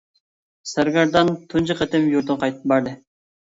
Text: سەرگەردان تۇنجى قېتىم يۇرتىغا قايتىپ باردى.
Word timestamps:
سەرگەردان 0.71 1.29
تۇنجى 1.53 1.77
قېتىم 1.83 2.11
يۇرتىغا 2.17 2.43
قايتىپ 2.47 2.67
باردى. 2.75 2.99